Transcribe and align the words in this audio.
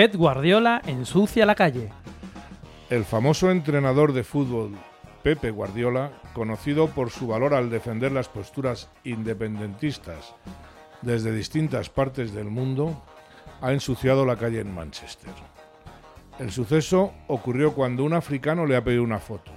Pep 0.00 0.16
Guardiola 0.16 0.80
ensucia 0.86 1.44
la 1.44 1.54
calle. 1.54 1.90
El 2.88 3.04
famoso 3.04 3.50
entrenador 3.50 4.14
de 4.14 4.24
fútbol 4.24 4.70
Pepe 5.22 5.50
Guardiola, 5.50 6.10
conocido 6.32 6.86
por 6.88 7.10
su 7.10 7.26
valor 7.26 7.52
al 7.52 7.68
defender 7.68 8.10
las 8.10 8.26
posturas 8.26 8.88
independentistas 9.04 10.34
desde 11.02 11.34
distintas 11.34 11.90
partes 11.90 12.32
del 12.32 12.46
mundo, 12.46 13.04
ha 13.60 13.74
ensuciado 13.74 14.24
la 14.24 14.36
calle 14.36 14.60
en 14.60 14.74
Manchester. 14.74 15.34
El 16.38 16.50
suceso 16.50 17.12
ocurrió 17.28 17.74
cuando 17.74 18.02
un 18.02 18.14
africano 18.14 18.64
le 18.64 18.76
ha 18.76 18.82
pedido 18.82 19.02
una 19.02 19.18
foto. 19.18 19.52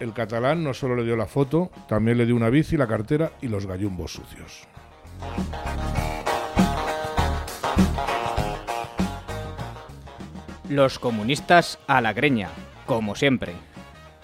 El 0.00 0.12
catalán 0.12 0.62
no 0.62 0.74
solo 0.74 0.96
le 0.96 1.04
dio 1.04 1.16
la 1.16 1.24
foto, 1.24 1.70
también 1.88 2.18
le 2.18 2.26
dio 2.26 2.36
una 2.36 2.50
bici, 2.50 2.76
la 2.76 2.86
cartera 2.86 3.32
y 3.40 3.48
los 3.48 3.64
gallumbos 3.64 4.12
sucios. 4.12 4.68
Los 10.68 10.98
comunistas 10.98 11.78
a 11.86 12.00
la 12.00 12.14
greña, 12.14 12.48
como 12.86 13.14
siempre. 13.14 13.52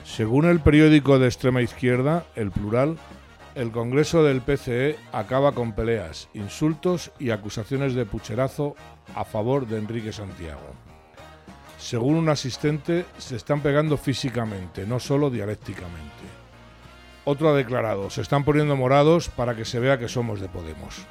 Según 0.05 0.47
el 0.47 0.61
periódico 0.61 1.19
de 1.19 1.27
extrema 1.27 1.61
izquierda, 1.61 2.25
El 2.35 2.51
Plural, 2.51 2.97
el 3.55 3.71
Congreso 3.71 4.25
del 4.25 4.41
PCE 4.41 4.97
acaba 5.13 5.53
con 5.53 5.75
peleas, 5.75 6.31
insultos 6.33 7.13
y 7.19 7.31
acusaciones 7.31 7.95
de 7.95 8.07
pucherazo 8.07 8.75
a 9.15 9.27
favor 9.27 9.67
de 9.67 9.79
Enrique 9.79 10.13
Santiago. 10.13 10.75
Según 11.79 12.15
un 12.15 12.31
asistente, 12.31 13.05
se 13.19 13.37
están 13.37 13.61
pegando 13.61 13.99
físicamente, 13.99 14.87
no 14.87 14.99
solo 14.99 15.29
dialécticamente. 15.29 16.25
Otro 17.27 17.51
ha 17.51 17.55
declarado, 17.55 18.09
se 18.09 18.23
están 18.23 18.45
poniendo 18.45 18.77
morados 18.77 19.29
para 19.29 19.55
que 19.55 19.67
se 19.67 19.79
vea 19.79 19.99
que 19.99 20.09
somos 20.09 20.41
de 20.41 20.49
Podemos. 20.49 21.07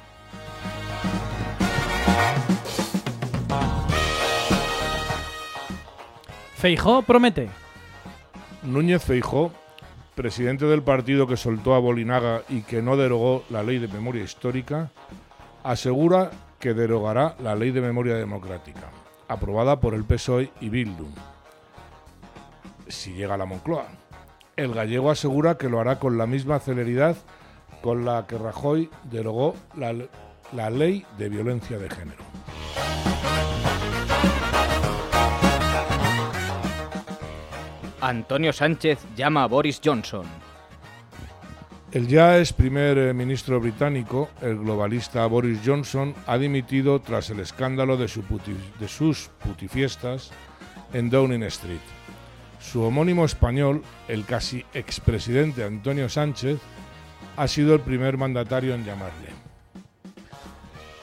Feijó 6.60 7.00
promete. 7.00 7.48
Núñez 8.62 9.02
Feijó, 9.02 9.50
presidente 10.14 10.66
del 10.66 10.82
partido 10.82 11.26
que 11.26 11.38
soltó 11.38 11.74
a 11.74 11.78
Bolinaga 11.78 12.42
y 12.50 12.60
que 12.60 12.82
no 12.82 12.98
derogó 12.98 13.44
la 13.48 13.62
ley 13.62 13.78
de 13.78 13.88
memoria 13.88 14.22
histórica, 14.22 14.90
asegura 15.64 16.30
que 16.58 16.74
derogará 16.74 17.34
la 17.42 17.54
ley 17.54 17.70
de 17.70 17.80
memoria 17.80 18.14
democrática, 18.16 18.90
aprobada 19.26 19.80
por 19.80 19.94
el 19.94 20.04
PSOE 20.04 20.52
y 20.60 20.68
Bildu, 20.68 21.08
si 22.88 23.14
llega 23.14 23.36
a 23.36 23.38
la 23.38 23.46
Moncloa. 23.46 23.86
El 24.54 24.74
gallego 24.74 25.10
asegura 25.10 25.56
que 25.56 25.70
lo 25.70 25.80
hará 25.80 25.98
con 25.98 26.18
la 26.18 26.26
misma 26.26 26.58
celeridad 26.58 27.16
con 27.80 28.04
la 28.04 28.26
que 28.26 28.36
Rajoy 28.36 28.90
derogó 29.04 29.54
la, 29.78 29.94
la 30.52 30.68
ley 30.68 31.06
de 31.16 31.30
violencia 31.30 31.78
de 31.78 31.88
género. 31.88 32.29
Antonio 38.00 38.52
Sánchez 38.52 38.98
llama 39.16 39.44
a 39.44 39.46
Boris 39.46 39.80
Johnson. 39.84 40.24
El 41.92 42.06
ya 42.06 42.38
ex 42.38 42.52
primer 42.52 42.96
eh, 42.98 43.12
ministro 43.12 43.58
británico, 43.58 44.30
el 44.40 44.58
globalista 44.58 45.26
Boris 45.26 45.58
Johnson, 45.64 46.14
ha 46.26 46.38
dimitido 46.38 47.00
tras 47.00 47.30
el 47.30 47.40
escándalo 47.40 47.96
de, 47.96 48.08
de 48.78 48.88
sus 48.88 49.30
putifiestas 49.44 50.30
en 50.92 51.10
Downing 51.10 51.42
Street. 51.44 51.80
Su 52.60 52.82
homónimo 52.82 53.24
español, 53.24 53.82
el 54.06 54.24
casi 54.24 54.64
expresidente 54.72 55.64
Antonio 55.64 56.08
Sánchez, 56.08 56.60
ha 57.36 57.48
sido 57.48 57.74
el 57.74 57.80
primer 57.80 58.16
mandatario 58.16 58.74
en 58.74 58.84
llamarle. 58.84 59.49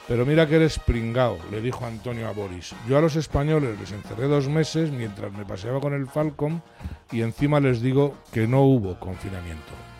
Pero 0.08 0.24
mira 0.24 0.48
que 0.48 0.56
eres 0.56 0.78
pringao, 0.78 1.36
le 1.50 1.60
dijo 1.60 1.84
Antonio 1.84 2.28
a 2.28 2.32
Boris. 2.32 2.74
Yo 2.88 2.96
a 2.96 3.02
los 3.02 3.14
españoles 3.14 3.78
les 3.78 3.92
encerré 3.92 4.26
dos 4.26 4.48
meses 4.48 4.90
mientras 4.90 5.30
me 5.32 5.44
paseaba 5.44 5.80
con 5.80 5.92
el 5.92 6.06
Falcon 6.06 6.62
y 7.12 7.20
encima 7.20 7.60
les 7.60 7.82
digo 7.82 8.14
que 8.32 8.48
no 8.48 8.62
hubo 8.62 8.98
confinamiento. 8.98 9.97